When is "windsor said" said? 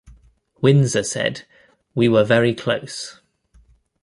0.63-1.43